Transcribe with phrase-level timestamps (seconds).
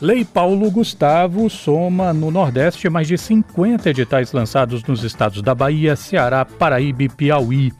[0.00, 5.96] Lei Paulo Gustavo soma no Nordeste mais de 50 editais lançados nos estados da Bahia,
[5.96, 7.72] Ceará, Paraíba e Piauí.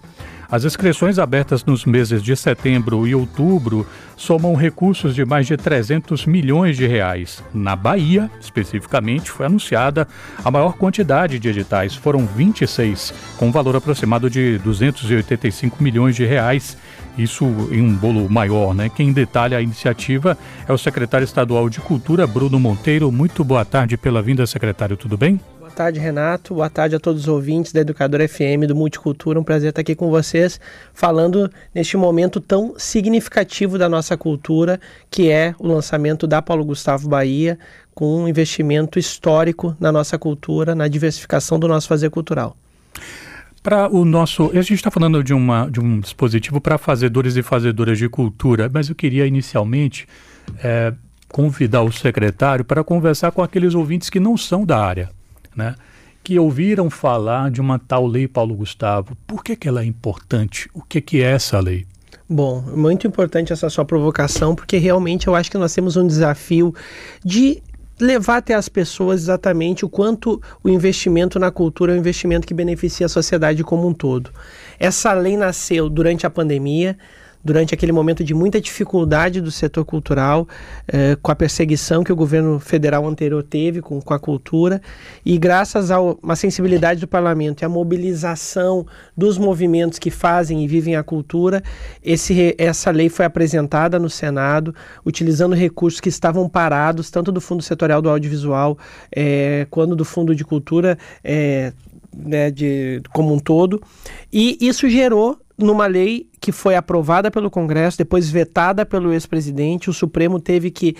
[0.50, 6.24] As inscrições abertas nos meses de setembro e outubro somam recursos de mais de 300
[6.24, 7.44] milhões de reais.
[7.52, 10.08] Na Bahia, especificamente, foi anunciada
[10.42, 16.78] a maior quantidade de editais, foram 26, com valor aproximado de 285 milhões de reais.
[17.18, 18.88] Isso em um bolo maior, né?
[18.88, 23.12] Quem detalha a iniciativa é o secretário estadual de Cultura, Bruno Monteiro.
[23.12, 25.38] Muito boa tarde pela vinda, secretário, tudo bem?
[25.78, 26.54] Tarde, Renato.
[26.56, 29.38] Boa tarde a todos os ouvintes da Educadora FM do Multicultura.
[29.38, 30.60] Um prazer estar aqui com vocês,
[30.92, 37.08] falando neste momento tão significativo da nossa cultura, que é o lançamento da Paulo Gustavo
[37.08, 37.56] Bahia,
[37.94, 42.56] com um investimento histórico na nossa cultura, na diversificação do nosso fazer cultural.
[43.62, 44.50] Para o nosso.
[44.50, 48.68] A gente está falando de, uma, de um dispositivo para fazedores e fazedoras de cultura,
[48.72, 50.08] mas eu queria inicialmente.
[50.60, 50.92] É,
[51.30, 55.10] convidar o secretário para conversar com aqueles ouvintes que não são da área
[55.58, 55.74] né,
[56.22, 59.16] que ouviram falar de uma tal lei Paulo Gustavo.
[59.26, 60.70] Por que, que ela é importante?
[60.72, 61.84] O que, que é essa lei?
[62.28, 66.74] Bom, muito importante essa sua provocação, porque realmente eu acho que nós temos um desafio
[67.24, 67.62] de
[67.98, 72.54] levar até as pessoas exatamente o quanto o investimento na cultura é um investimento que
[72.54, 74.30] beneficia a sociedade como um todo.
[74.78, 76.96] Essa lei nasceu durante a pandemia,
[77.42, 80.46] durante aquele momento de muita dificuldade do setor cultural,
[80.86, 84.80] eh, com a perseguição que o governo federal anterior teve com, com a cultura,
[85.24, 88.86] e graças a uma sensibilidade do parlamento e a mobilização
[89.16, 91.62] dos movimentos que fazem e vivem a cultura,
[92.02, 97.62] esse, essa lei foi apresentada no Senado, utilizando recursos que estavam parados, tanto do Fundo
[97.62, 98.76] Setorial do Audiovisual
[99.14, 100.98] eh, quanto do Fundo de Cultura.
[101.22, 101.72] Eh,
[102.16, 103.80] né, de, como um todo,
[104.32, 109.92] e isso gerou numa lei que foi aprovada pelo Congresso, depois vetada pelo ex-presidente, o
[109.92, 110.96] Supremo teve que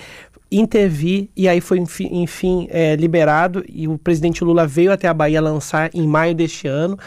[0.51, 5.13] intervir e aí foi enfim, enfim é, liberado e o presidente Lula veio até a
[5.13, 6.97] Bahia lançar em maio deste ano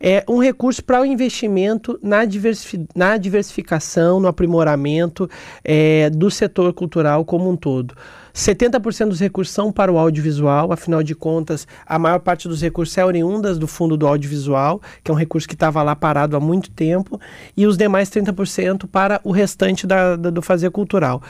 [0.00, 5.28] é um recurso para o investimento na, diversifi na diversificação, no aprimoramento
[5.64, 7.94] é, do setor cultural como um todo.
[8.34, 12.98] 70% dos recursos são para o audiovisual, afinal de contas, a maior parte dos recursos
[12.98, 16.40] é oriundas do fundo do audiovisual, que é um recurso que estava lá parado há
[16.40, 17.20] muito tempo,
[17.56, 21.22] e os demais 30% para o restante da, da, do fazer cultural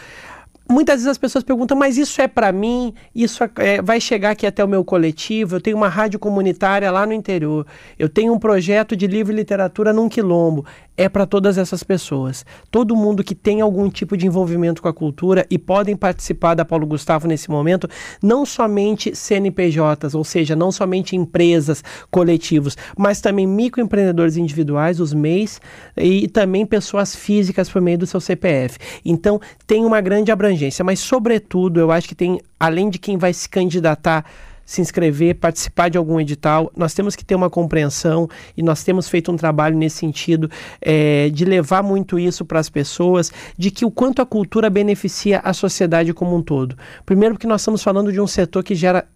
[0.69, 2.95] muitas vezes as pessoas perguntam, mas isso é para mim?
[3.15, 5.57] Isso é, é, vai chegar aqui até o meu coletivo?
[5.57, 7.67] Eu tenho uma rádio comunitária lá no interior.
[7.99, 10.65] Eu tenho um projeto de livro e literatura num quilombo
[10.97, 12.45] é para todas essas pessoas.
[12.71, 16.65] Todo mundo que tem algum tipo de envolvimento com a cultura e podem participar da
[16.65, 17.89] Paulo Gustavo nesse momento,
[18.23, 25.61] não somente CNPJs, ou seja, não somente empresas, coletivos, mas também microempreendedores individuais, os MEIs,
[25.97, 28.79] e também pessoas físicas por meio do seu CPF.
[29.05, 33.33] Então, tem uma grande abrangência, mas sobretudo, eu acho que tem, além de quem vai
[33.33, 34.25] se candidatar
[34.65, 36.71] se inscrever, participar de algum edital.
[36.77, 41.29] Nós temos que ter uma compreensão e nós temos feito um trabalho nesse sentido é,
[41.31, 45.53] de levar muito isso para as pessoas, de que o quanto a cultura beneficia a
[45.53, 46.77] sociedade como um todo.
[47.05, 49.07] Primeiro, porque nós estamos falando de um setor que gera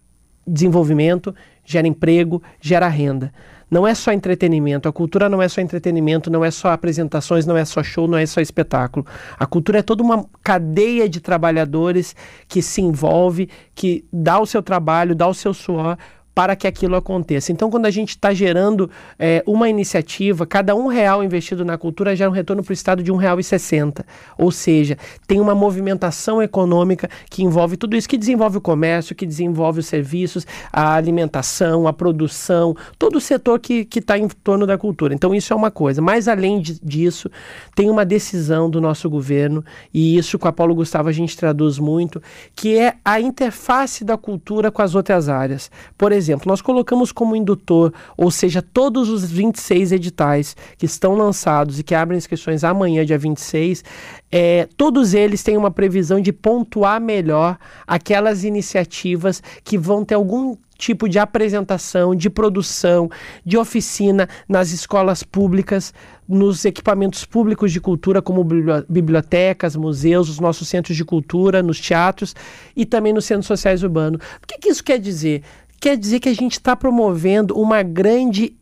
[0.45, 1.33] desenvolvimento,
[1.63, 3.31] gera emprego, gera renda
[3.69, 4.89] não é só entretenimento.
[4.89, 8.17] A cultura não é só entretenimento, não é só apresentações, não é só show, não
[8.17, 9.05] é só espetáculo.
[9.37, 12.15] A cultura é toda uma cadeia de trabalhadores
[12.47, 15.97] que se envolve, que dá o seu trabalho, dá o seu suor
[16.39, 17.51] para que aquilo aconteça.
[17.51, 18.89] Então, quando a gente está gerando
[19.19, 23.03] é, uma iniciativa, cada um real investido na cultura gera um retorno para o Estado
[23.03, 24.05] de um real e sessenta.
[24.37, 29.25] Ou seja, tem uma movimentação econômica que envolve tudo isso, que desenvolve o comércio, que
[29.25, 34.77] desenvolve os serviços, a alimentação, a produção, todo o setor que está em torno da
[34.77, 35.13] cultura.
[35.13, 36.01] Então, isso é uma coisa.
[36.01, 37.29] Mas, além de, disso,
[37.75, 39.61] tem uma decisão do nosso governo,
[39.93, 42.23] e isso com a Paulo Gustavo a gente traduz muito,
[42.55, 45.69] que é a interface da cultura com as outras áreas.
[45.97, 51.15] Por exemplo, exemplo, nós colocamos como indutor, ou seja, todos os 26 editais que estão
[51.15, 53.83] lançados e que abrem inscrições amanhã, dia 26,
[54.31, 57.57] é, todos eles têm uma previsão de pontuar melhor
[57.87, 63.09] aquelas iniciativas que vão ter algum tipo de apresentação, de produção,
[63.45, 65.93] de oficina nas escolas públicas,
[66.27, 68.45] nos equipamentos públicos de cultura, como
[68.87, 72.33] bibliotecas, museus, os nossos centros de cultura, nos teatros
[72.75, 74.21] e também nos centros sociais urbanos.
[74.41, 75.43] O que, que isso quer dizer?
[75.79, 78.55] Quer dizer que a gente está promovendo uma grande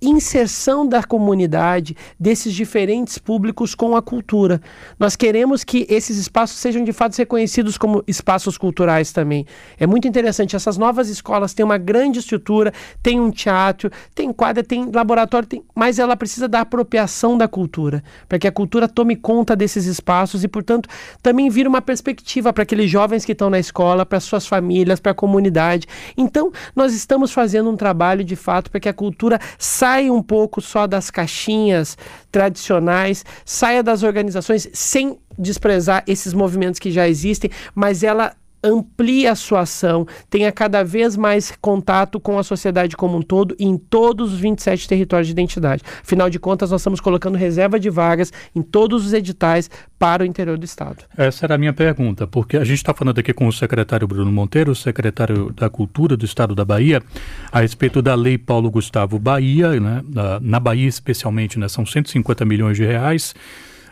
[0.00, 4.60] inserção da comunidade, desses diferentes públicos com a cultura.
[4.98, 9.44] Nós queremos que esses espaços sejam de fato reconhecidos como espaços culturais também.
[9.78, 12.72] É muito interessante, essas novas escolas têm uma grande estrutura,
[13.02, 18.38] tem um teatro, tem quadra, tem laboratório, mas ela precisa da apropriação da cultura, para
[18.38, 20.88] que a cultura tome conta desses espaços e, portanto,
[21.22, 25.12] também vira uma perspectiva para aqueles jovens que estão na escola, para suas famílias, para
[25.12, 25.86] a comunidade.
[26.16, 30.22] Então, nós estamos fazendo um trabalho de fato para que a cultura saia saia um
[30.22, 31.96] pouco só das caixinhas
[32.30, 39.34] tradicionais, saia das organizações sem desprezar esses movimentos que já existem, mas ela amplie a
[39.34, 44.32] sua ação, tenha cada vez mais contato com a sociedade como um todo em todos
[44.32, 45.82] os 27 territórios de identidade.
[46.02, 50.26] Afinal de contas, nós estamos colocando reserva de vagas em todos os editais para o
[50.26, 51.04] interior do Estado.
[51.16, 54.30] Essa era a minha pergunta, porque a gente está falando aqui com o secretário Bruno
[54.30, 57.02] Monteiro, secretário da Cultura do Estado da Bahia,
[57.50, 60.02] a respeito da Lei Paulo Gustavo Bahia, né?
[60.08, 61.68] na, na Bahia especialmente, né?
[61.68, 63.34] são 150 milhões de reais,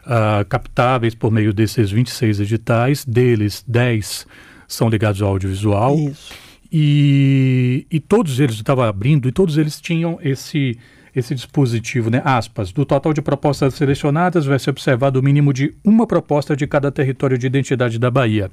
[0.05, 4.27] uh, captáveis por meio desses 26 editais, deles 10
[4.69, 5.97] são ligados ao audiovisual.
[5.99, 6.33] Isso.
[6.71, 10.79] E, e todos eles, estava abrindo, e todos eles tinham esse
[11.17, 15.75] esse dispositivo, né, aspas, do total de propostas selecionadas vai ser observado o mínimo de
[15.83, 18.51] uma proposta de cada território de identidade da Bahia.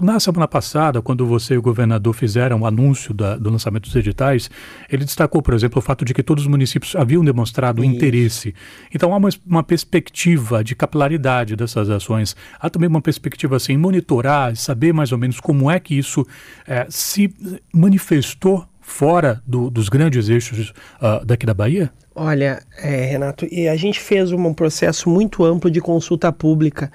[0.00, 3.94] Na semana passada, quando você e o governador fizeram o anúncio da, do lançamento dos
[3.94, 4.50] editais,
[4.90, 7.94] ele destacou, por exemplo, o fato de que todos os municípios haviam demonstrado Isso.
[7.94, 8.54] interesse.
[8.92, 12.34] Então há uma, uma perspectiva de capilaridade dessas ações.
[12.58, 16.26] Há também uma perspectiva assim, monitorar, saber mais ou menos como é que isso
[16.66, 17.32] é, se
[17.72, 21.90] manifestou fora do, dos grandes eixos uh, daqui da Bahia?
[22.14, 26.92] Olha, é, Renato, e a gente fez um processo muito amplo de consulta pública.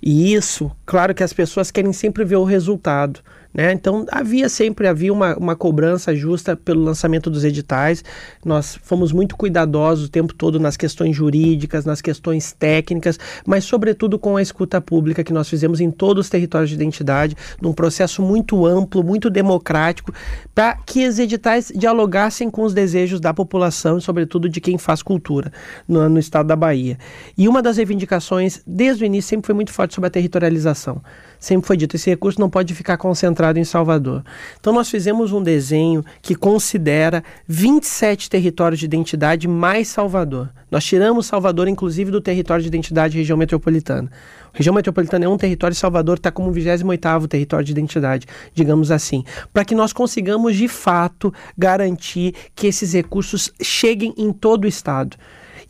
[0.00, 3.20] E isso, claro que as pessoas querem sempre ver o resultado.
[3.52, 3.72] Né?
[3.72, 8.04] Então havia sempre havia uma, uma cobrança justa pelo lançamento dos editais.
[8.44, 14.18] Nós fomos muito cuidadosos o tempo todo nas questões jurídicas, nas questões técnicas, mas sobretudo
[14.18, 18.22] com a escuta pública que nós fizemos em todos os territórios de identidade, num processo
[18.22, 20.12] muito amplo, muito democrático,
[20.54, 25.02] para que os editais dialogassem com os desejos da população e sobretudo de quem faz
[25.02, 25.52] cultura
[25.88, 26.98] no, no estado da Bahia.
[27.36, 31.02] E uma das reivindicações desde o início sempre foi muito forte sobre a territorialização
[31.40, 34.22] sempre foi dito, esse recurso não pode ficar concentrado em Salvador.
[34.60, 40.50] Então nós fizemos um desenho que considera 27 territórios de identidade mais Salvador.
[40.70, 44.10] Nós tiramos Salvador, inclusive, do território de identidade região metropolitana.
[44.52, 48.90] A região metropolitana é um território, Salvador está como o 28º território de identidade, digamos
[48.90, 54.68] assim, para que nós consigamos, de fato, garantir que esses recursos cheguem em todo o
[54.68, 55.16] Estado.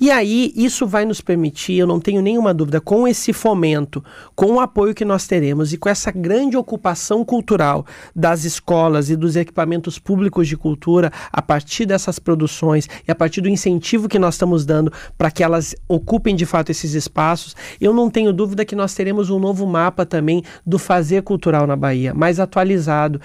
[0.00, 4.02] E aí, isso vai nos permitir, eu não tenho nenhuma dúvida, com esse fomento,
[4.34, 7.84] com o apoio que nós teremos e com essa grande ocupação cultural
[8.16, 13.42] das escolas e dos equipamentos públicos de cultura, a partir dessas produções e a partir
[13.42, 17.92] do incentivo que nós estamos dando para que elas ocupem de fato esses espaços, eu
[17.92, 22.14] não tenho dúvida que nós teremos um novo mapa também do fazer cultural na Bahia,
[22.14, 23.20] mais atualizado,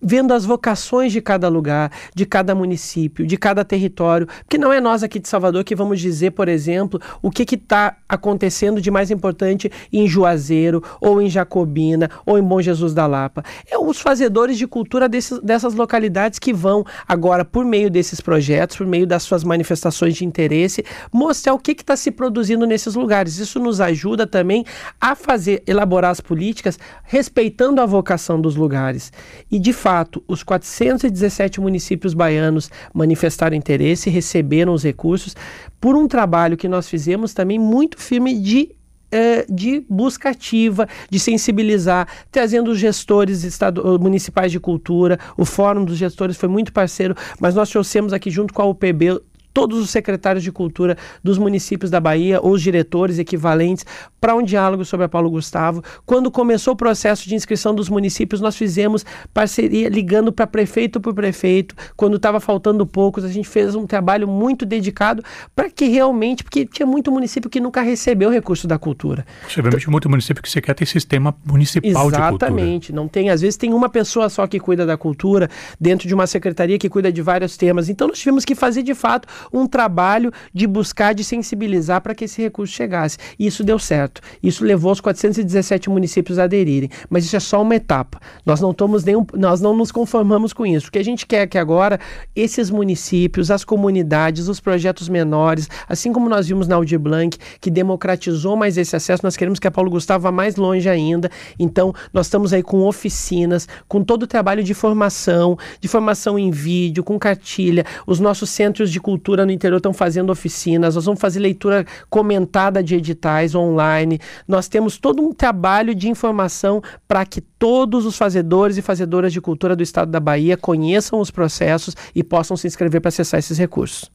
[0.00, 4.80] vendo as vocações de cada lugar, de cada município, de cada território, porque não é
[4.80, 9.10] nós aqui de Salvador que vamos dizer, por exemplo, o que está acontecendo de mais
[9.10, 13.44] importante em Juazeiro, ou em Jacobina, ou em Bom Jesus da Lapa.
[13.70, 18.76] É os fazedores de cultura desses, dessas localidades que vão agora, por meio desses projetos,
[18.76, 23.38] por meio das suas manifestações de interesse, mostrar o que está se produzindo nesses lugares.
[23.38, 24.64] Isso nos ajuda também
[25.00, 29.12] a fazer, elaborar as políticas respeitando a vocação dos lugares.
[29.50, 35.34] E de fato, fato, os 417 municípios baianos manifestaram interesse, receberam os recursos,
[35.80, 38.76] por um trabalho que nós fizemos também muito firme de
[39.10, 45.18] é, de busca ativa, de sensibilizar, trazendo os gestores estado, municipais de cultura.
[45.34, 49.18] O Fórum dos Gestores foi muito parceiro, mas nós trouxemos aqui, junto com a UPB,
[49.58, 53.84] todos os secretários de cultura dos municípios da Bahia, ou os diretores equivalentes,
[54.20, 55.82] para um diálogo sobre a Paulo Gustavo.
[56.06, 61.12] Quando começou o processo de inscrição dos municípios, nós fizemos parceria ligando para prefeito por
[61.12, 61.74] prefeito.
[61.96, 65.24] Quando estava faltando poucos, a gente fez um trabalho muito dedicado
[65.56, 69.26] para que realmente, porque tinha muito município que nunca recebeu recurso da cultura.
[69.44, 72.52] Obviamente, então, muito município que sequer tem sistema municipal exatamente, de cultura.
[72.52, 72.92] Exatamente.
[72.92, 75.50] Não tem, às vezes tem uma pessoa só que cuida da cultura,
[75.80, 77.88] dentro de uma secretaria que cuida de vários temas.
[77.88, 82.24] Então nós tivemos que fazer de fato um trabalho de buscar, de sensibilizar para que
[82.24, 83.18] esse recurso chegasse.
[83.38, 84.20] E isso deu certo.
[84.42, 86.90] Isso levou os 417 municípios a aderirem.
[87.08, 88.20] Mas isso é só uma etapa.
[88.44, 90.86] Nós não, tomamos nenhum, nós não nos conformamos com isso.
[90.86, 91.98] Porque a gente quer que agora
[92.34, 98.56] esses municípios, as comunidades, os projetos menores, assim como nós vimos na Blanc, que democratizou
[98.56, 101.30] mais esse acesso, nós queremos que a Paulo Gustavo vá mais longe ainda.
[101.58, 106.50] Então, nós estamos aí com oficinas, com todo o trabalho de formação, de formação em
[106.50, 111.04] vídeo, com cartilha, os nossos centros de cultura cultura no interior estão fazendo oficinas, nós
[111.04, 114.18] vamos fazer leitura comentada de editais online.
[114.46, 119.40] Nós temos todo um trabalho de informação para que todos os fazedores e fazedoras de
[119.40, 123.58] cultura do estado da Bahia conheçam os processos e possam se inscrever para acessar esses
[123.58, 124.10] recursos.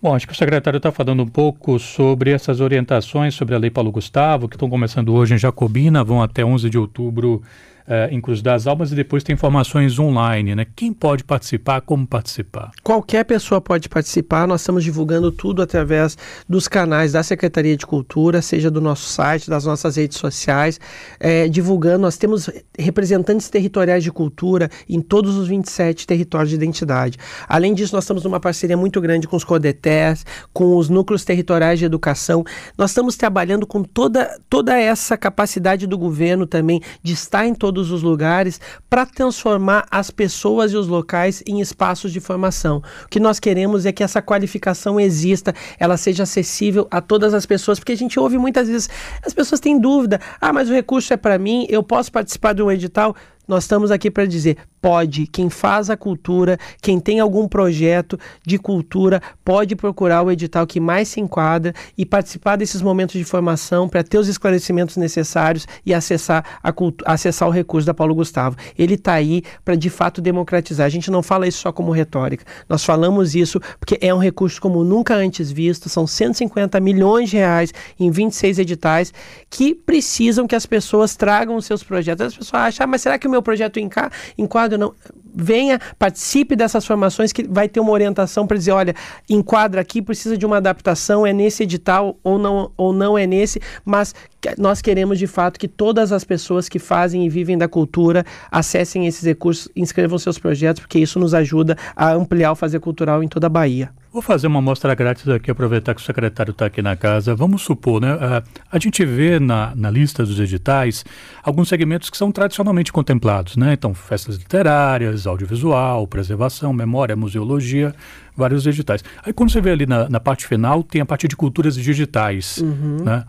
[0.00, 3.70] Bom, acho que o secretário está falando um pouco sobre essas orientações sobre a Lei
[3.70, 7.42] Paulo Gustavo, que estão começando hoje em Jacobina, vão até 11 de outubro
[7.86, 10.66] uh, em Cruz das Almas e depois tem informações online, né?
[10.74, 12.70] Quem pode participar, como participar?
[12.82, 16.16] Qualquer pessoa pode participar, nós estamos divulgando tudo através
[16.48, 20.80] dos canais da Secretaria de Cultura, seja do nosso site, das nossas redes sociais,
[21.20, 22.48] é, divulgando, nós temos
[22.78, 27.18] representantes territoriais de cultura em todos os 27 territórios de identidade.
[27.48, 31.78] Além disso, nós estamos numa parceria muito grande com os CODETES, com os núcleos territoriais
[31.78, 32.44] de educação,
[32.76, 37.73] nós estamos trabalhando com toda, toda essa capacidade do governo também de estar em todos
[37.74, 42.80] todos os lugares para transformar as pessoas e os locais em espaços de formação.
[43.04, 47.44] O que nós queremos é que essa qualificação exista, ela seja acessível a todas as
[47.44, 48.88] pessoas, porque a gente ouve muitas vezes,
[49.26, 52.62] as pessoas têm dúvida: ah, mas o recurso é para mim, eu posso participar de
[52.62, 53.16] um edital?
[53.46, 58.58] Nós estamos aqui para dizer: pode, quem faz a cultura, quem tem algum projeto de
[58.58, 63.88] cultura, pode procurar o edital que mais se enquadra e participar desses momentos de formação
[63.88, 66.72] para ter os esclarecimentos necessários e acessar, a
[67.12, 68.56] acessar o recurso da Paulo Gustavo.
[68.78, 70.86] Ele está aí para de fato democratizar.
[70.86, 74.60] A gente não fala isso só como retórica, nós falamos isso porque é um recurso
[74.60, 79.12] como nunca antes visto, são 150 milhões de reais em 26 editais
[79.50, 82.26] que precisam que as pessoas tragam os seus projetos.
[82.26, 84.78] As pessoas acham, ah, mas será que o meu projeto enquadra?
[84.78, 84.94] não
[85.34, 88.94] venha, participe dessas formações que vai ter uma orientação para dizer, olha,
[89.28, 93.60] enquadra aqui, precisa de uma adaptação, é nesse edital ou não, ou não é nesse,
[93.84, 94.14] mas
[94.56, 99.06] nós queremos de fato que todas as pessoas que fazem e vivem da cultura acessem
[99.06, 103.28] esses recursos, inscrevam seus projetos, porque isso nos ajuda a ampliar o fazer cultural em
[103.28, 103.90] toda a Bahia.
[104.14, 107.34] Vou fazer uma mostra grátis aqui, aproveitar que o secretário está aqui na casa.
[107.34, 108.12] Vamos supor, né?
[108.12, 111.04] A, a gente vê na, na lista dos editais
[111.42, 113.72] alguns segmentos que são tradicionalmente contemplados, né?
[113.72, 117.92] Então, festas literárias, audiovisual, preservação, memória, museologia,
[118.36, 119.02] vários editais.
[119.24, 122.58] Aí quando você vê ali na, na parte final, tem a parte de culturas digitais,
[122.58, 122.98] uhum.
[123.04, 123.24] né?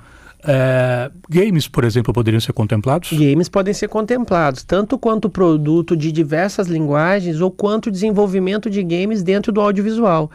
[0.48, 3.12] É, games, por exemplo, poderiam ser contemplados?
[3.12, 9.24] Games podem ser contemplados, tanto quanto produto de diversas linguagens ou quanto desenvolvimento de games
[9.24, 10.30] dentro do audiovisual.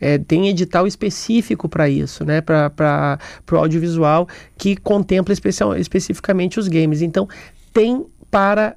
[0.00, 2.40] É, tem edital específico para isso, né?
[2.40, 3.18] Para
[3.50, 7.02] o audiovisual que contempla especial, especificamente os games.
[7.02, 7.28] Então,
[7.72, 8.76] tem para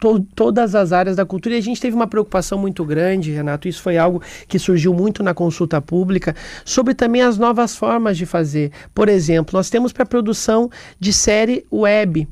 [0.00, 1.54] to, todas as áreas da cultura.
[1.54, 5.22] E a gente teve uma preocupação muito grande, Renato, isso foi algo que surgiu muito
[5.22, 6.34] na consulta pública,
[6.64, 8.72] sobre também as novas formas de fazer.
[8.94, 12.26] Por exemplo, nós temos para produção de série web.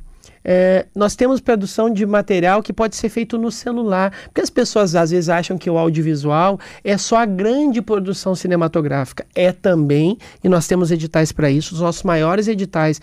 [0.50, 4.94] É, nós temos produção de material que pode ser feito no celular, porque as pessoas
[4.94, 9.26] às vezes acham que o audiovisual é só a grande produção cinematográfica.
[9.34, 11.74] É também, e nós temos editais para isso.
[11.74, 12.98] Os nossos maiores editais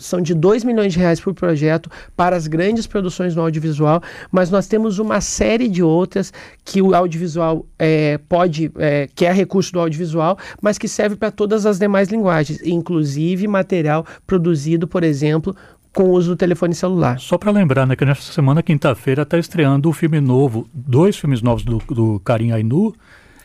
[0.00, 4.50] são de 2 milhões de reais por projeto para as grandes produções no audiovisual, mas
[4.50, 6.32] nós temos uma série de outras
[6.64, 11.30] que o audiovisual é, pode, é, que é recurso do audiovisual, mas que serve para
[11.30, 15.54] todas as demais linguagens, inclusive material produzido, por exemplo,
[15.92, 17.18] com o uso do telefone celular.
[17.18, 21.42] Só para lembrar, né, que nesta semana, quinta-feira, está estreando o filme novo, dois filmes
[21.42, 22.94] novos do, do Karim Ainu,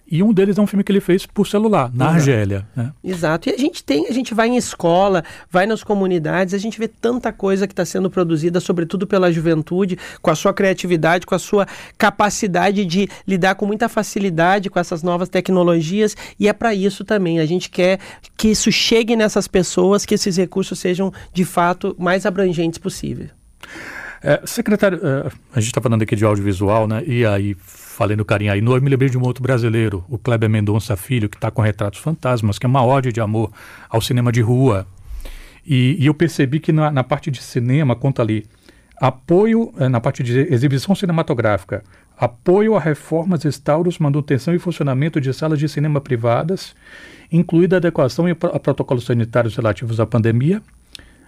[0.10, 2.16] e um deles é um filme que ele fez por celular, na Exato.
[2.16, 2.68] Argélia.
[2.76, 2.92] Né?
[3.04, 3.50] Exato.
[3.50, 6.88] E a gente tem, a gente vai em escola, vai nas comunidades, a gente vê
[6.88, 11.40] tanta coisa que está sendo produzida, sobretudo pela juventude, com a sua criatividade, com a
[11.40, 11.66] sua
[11.98, 16.16] capacidade de lidar com muita facilidade com essas novas tecnologias.
[16.40, 17.40] E é para isso também.
[17.40, 18.00] A gente quer
[18.38, 23.28] que isso chegue nessas pessoas, que esses recursos sejam de fato mais abrangentes possível.
[24.22, 27.04] É, secretário, é, a gente está falando aqui de audiovisual, né?
[27.06, 27.56] E aí
[27.96, 31.30] falei no carinho aí, eu me lembrei de um outro brasileiro, o Kleber Mendonça Filho,
[31.30, 33.52] que está com Retratos Fantasmas, que é uma ode de amor
[33.90, 34.86] ao cinema de rua.
[35.66, 38.46] E, e eu percebi que na, na, parte de cinema, conta ali,
[39.00, 41.84] apoio, eh, na parte de exibição cinematográfica,
[42.18, 46.76] apoio a reformas, restauros, manutenção e funcionamento de salas de cinema privadas,
[47.32, 50.62] incluída a adequação a protocolos sanitários relativos à pandemia,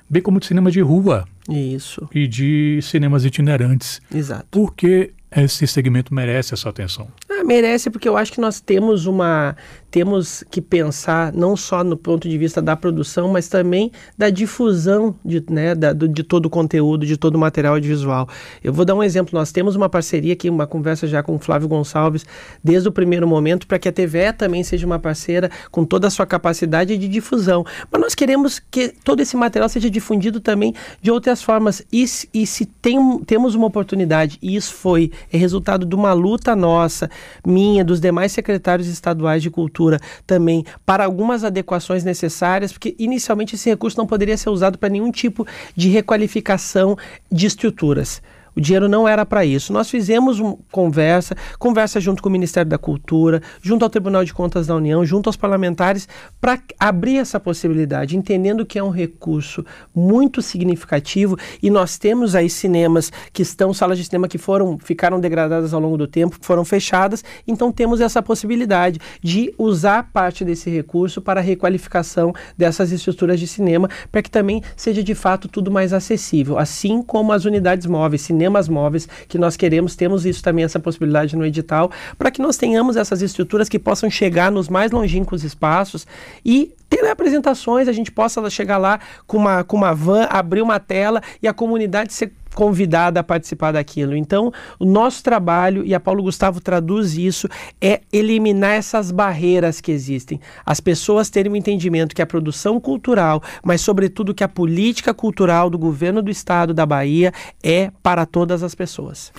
[0.09, 1.25] bem como de cinema de rua.
[1.49, 2.07] Isso.
[2.13, 4.01] E de cinemas itinerantes.
[4.13, 4.45] Exato.
[4.51, 7.07] Porque esse segmento merece essa atenção.
[7.29, 9.55] Ah, merece porque eu acho que nós temos uma
[9.89, 15.15] temos que pensar não só no ponto de vista da produção, mas também da difusão
[15.23, 18.27] de, né, da, de todo o conteúdo, de todo o material audiovisual.
[18.63, 19.37] Eu vou dar um exemplo.
[19.37, 22.25] Nós temos uma parceria aqui, uma conversa já com o Flávio Gonçalves
[22.63, 26.09] desde o primeiro momento para que a TVE também seja uma parceira com toda a
[26.09, 27.65] sua capacidade de difusão.
[27.89, 31.81] Mas nós queremos que todo esse material seja difundido também de outras formas.
[31.91, 36.55] E, e se tem, temos uma oportunidade, e isso foi é resultado de uma luta
[36.55, 37.09] nossa,
[37.45, 39.76] minha, dos demais secretários estaduais de cultura
[40.25, 45.11] Também para algumas adequações necessárias, porque inicialmente esse recurso não poderia ser usado para nenhum
[45.11, 46.97] tipo de requalificação
[47.31, 48.21] de estruturas.
[48.57, 49.71] O dinheiro não era para isso.
[49.71, 54.33] Nós fizemos uma conversa, conversa junto com o Ministério da Cultura, junto ao Tribunal de
[54.33, 56.07] Contas da União, junto aos parlamentares,
[56.41, 62.49] para abrir essa possibilidade, entendendo que é um recurso muito significativo e nós temos aí
[62.49, 66.65] cinemas que estão, salas de cinema que foram, ficaram degradadas ao longo do tempo, foram
[66.65, 73.39] fechadas, então temos essa possibilidade de usar parte desse recurso para a requalificação dessas estruturas
[73.39, 77.85] de cinema, para que também seja de fato tudo mais acessível, assim como as unidades
[77.85, 82.31] móveis, cinema cinemas móveis que nós queremos, temos isso também, essa possibilidade no edital, para
[82.31, 86.07] que nós tenhamos essas estruturas que possam chegar nos mais longínquos espaços
[86.45, 90.79] e ter apresentações, a gente possa chegar lá com uma, com uma van, abrir uma
[90.79, 94.15] tela e a comunidade ser convidada a participar daquilo.
[94.15, 97.47] Então, o nosso trabalho, e a Paulo Gustavo traduz isso,
[97.79, 100.41] é eliminar essas barreiras que existem.
[100.65, 105.69] As pessoas terem um entendimento que a produção cultural, mas sobretudo que a política cultural
[105.69, 107.31] do governo do estado da Bahia
[107.63, 109.31] é para todas as pessoas.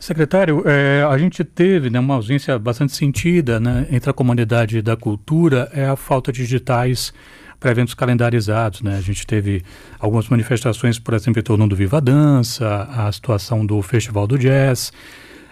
[0.00, 4.96] Secretário, é, a gente teve né, uma ausência bastante sentida né, entre a comunidade da
[4.96, 7.12] cultura, é a falta de digitais
[7.64, 8.82] para eventos calendarizados.
[8.82, 8.94] Né?
[8.98, 9.62] A gente teve
[9.98, 14.92] algumas manifestações, por exemplo, em torno do Viva Dança, a situação do Festival do Jazz.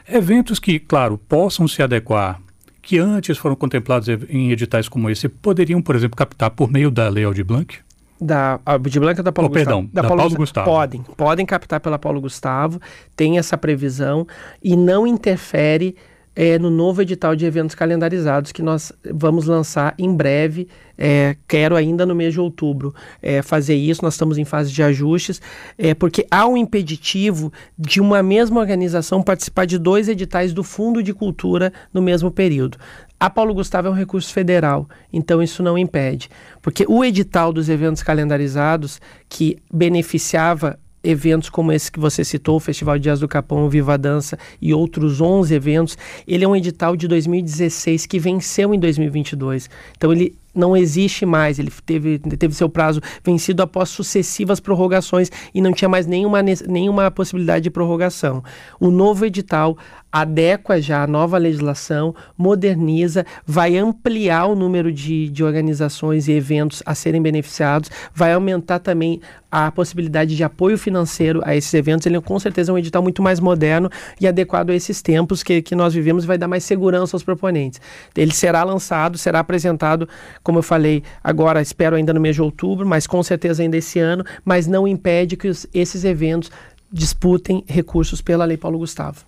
[0.06, 2.38] Eventos que, claro, possam se adequar,
[2.82, 7.08] que antes foram contemplados em editais como esse, poderiam, por exemplo, captar por meio da
[7.08, 7.78] Lei Aldir Blanc?
[8.20, 9.64] da Aldir Blanc ou da Paulo oh, Gustavo?
[9.64, 10.70] Perdão, da, da Paulo, Paulo Gustavo.
[10.70, 12.78] Podem, podem captar pela Paulo Gustavo,
[13.16, 14.24] tem essa previsão
[14.62, 15.96] e não interfere
[16.34, 20.68] é, no novo edital de eventos calendarizados que nós vamos lançar em breve.
[20.96, 24.02] É, quero ainda no mês de outubro é, fazer isso.
[24.02, 25.40] Nós estamos em fase de ajustes,
[25.76, 31.02] é, porque há um impeditivo de uma mesma organização participar de dois editais do Fundo
[31.02, 32.78] de Cultura no mesmo período.
[33.18, 36.28] A Paulo Gustavo é um recurso federal, então isso não impede.
[36.60, 42.60] Porque o edital dos eventos calendarizados, que beneficiava eventos como esse que você citou, o
[42.60, 46.96] Festival de Jazz do Capão, Viva Dança e outros 11 eventos, ele é um edital
[46.96, 49.68] de 2016 que venceu em 2022.
[49.96, 55.60] Então ele não existe mais, ele teve, teve seu prazo vencido após sucessivas prorrogações e
[55.60, 58.44] não tinha mais nenhuma, nenhuma possibilidade de prorrogação.
[58.78, 59.76] O novo edital
[60.12, 66.82] adequa já a nova legislação, moderniza, vai ampliar o número de, de organizações e eventos
[66.84, 69.20] a serem beneficiados, vai aumentar também
[69.50, 72.06] a possibilidade de apoio financeiro a esses eventos.
[72.06, 75.60] Ele com certeza é um edital muito mais moderno e adequado a esses tempos que,
[75.60, 77.78] que nós vivemos e vai dar mais segurança aos proponentes.
[78.16, 80.08] Ele será lançado, será apresentado,
[80.42, 83.98] como eu falei, agora espero ainda no mês de outubro, mas com certeza ainda esse
[83.98, 86.50] ano, mas não impede que os, esses eventos
[86.92, 89.24] disputem recursos pela Lei Paulo Gustavo.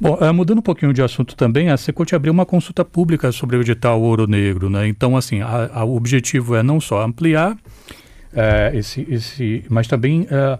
[0.00, 3.56] Bom, uh, mudando um pouquinho de assunto também, a Secult abriu uma consulta pública sobre
[3.56, 4.86] o edital Ouro Negro, né?
[4.88, 10.22] Então, assim, a, a, o objetivo é não só ampliar uh, esse, esse, mas também
[10.22, 10.58] uh,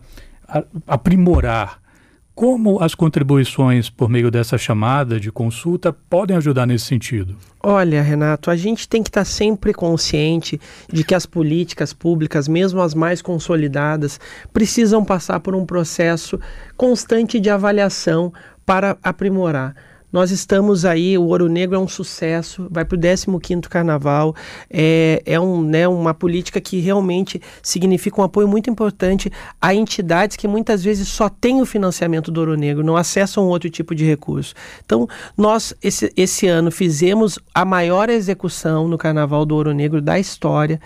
[0.86, 1.80] aprimorar
[2.36, 7.34] como as contribuições por meio dessa chamada de consulta podem ajudar nesse sentido?
[7.62, 10.60] Olha, Renato, a gente tem que estar sempre consciente
[10.92, 14.20] de que as políticas públicas, mesmo as mais consolidadas,
[14.52, 16.38] precisam passar por um processo
[16.76, 18.30] constante de avaliação
[18.66, 19.74] para aprimorar.
[20.12, 24.34] Nós estamos aí, o Ouro Negro é um sucesso, vai para o 15º Carnaval,
[24.70, 30.36] é, é um, né, uma política que realmente significa um apoio muito importante a entidades
[30.36, 34.04] que muitas vezes só têm o financiamento do Ouro Negro, não acessam outro tipo de
[34.04, 34.54] recurso.
[34.84, 40.18] Então, nós, esse, esse ano, fizemos a maior execução no Carnaval do Ouro Negro da
[40.18, 40.80] história,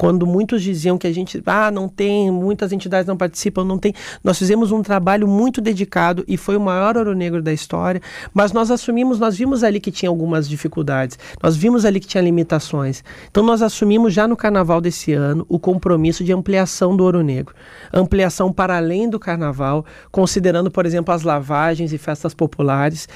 [0.00, 3.92] quando muitos diziam que a gente, ah, não tem, muitas entidades não participam, não tem.
[4.24, 8.00] Nós fizemos um trabalho muito dedicado e foi o maior ouro negro da história,
[8.32, 12.22] mas nós assumimos, nós vimos ali que tinha algumas dificuldades, nós vimos ali que tinha
[12.22, 13.04] limitações.
[13.30, 17.54] Então nós assumimos já no carnaval desse ano o compromisso de ampliação do ouro negro.
[17.92, 23.06] Ampliação para além do carnaval, considerando, por exemplo, as lavagens e festas populares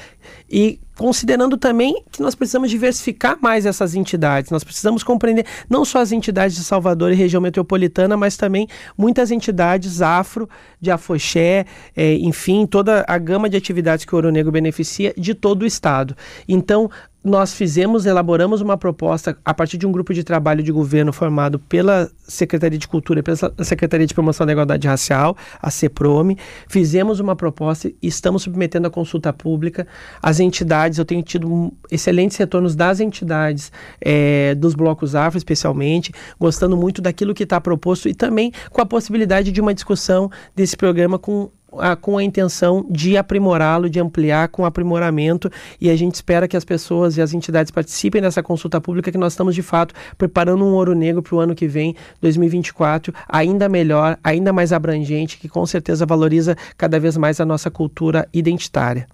[0.47, 4.51] e considerando também que nós precisamos diversificar mais essas entidades.
[4.51, 9.31] Nós precisamos compreender não só as entidades de Salvador e região metropolitana, mas também muitas
[9.31, 14.51] entidades afro, de afoxé, é, enfim, toda a gama de atividades que o Ouro Negro
[14.51, 16.15] beneficia de todo o estado.
[16.47, 16.89] Então,
[17.25, 21.57] nós fizemos, elaboramos uma proposta a partir de um grupo de trabalho de governo formado
[21.57, 26.37] pela Secretaria de Cultura e pela Secretaria de Promoção da Igualdade Racial, a CEPROME.
[26.67, 29.87] Fizemos uma proposta e estamos submetendo a consulta pública.
[30.21, 36.77] As entidades, eu tenho tido excelentes retornos das entidades, é, dos blocos afro especialmente, gostando
[36.77, 41.17] muito daquilo que está proposto e também com a possibilidade de uma discussão desse programa
[41.17, 46.47] com a, com a intenção de aprimorá-lo, de ampliar com aprimoramento e a gente espera
[46.47, 49.93] que as pessoas e as entidades participem dessa consulta pública que nós estamos de fato
[50.17, 55.37] preparando um ouro negro para o ano que vem, 2024, ainda melhor, ainda mais abrangente,
[55.37, 59.07] que com certeza valoriza cada vez mais a nossa cultura identitária.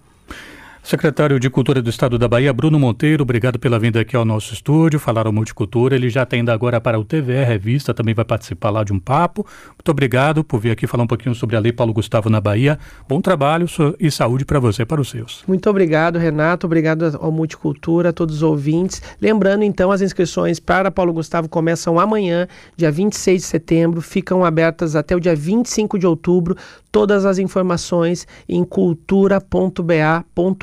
[0.84, 4.52] Secretário de Cultura do Estado da Bahia, Bruno Monteiro, obrigado pela vinda aqui ao nosso
[4.52, 5.96] estúdio, falar ao Multicultura.
[5.96, 9.00] Ele já está indo agora para o TVE Revista, também vai participar lá de um
[9.00, 9.46] papo.
[9.70, 12.80] Muito obrigado por vir aqui falar um pouquinho sobre a Lei Paulo Gustavo na Bahia.
[13.08, 13.68] Bom trabalho
[14.00, 15.44] e saúde para você e para os seus.
[15.48, 16.66] Muito obrigado, Renato.
[16.66, 19.04] Obrigado ao Multicultura, a todos os ouvintes.
[19.22, 24.96] Lembrando, então, as inscrições para Paulo Gustavo começam amanhã, dia 26 de setembro, ficam abertas
[24.96, 26.58] até o dia 25 de outubro.
[26.92, 28.66] Todas as informações em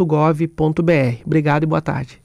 [0.09, 1.23] cultura.ba.gov.br.
[1.25, 2.21] Obrigado e boa tarde.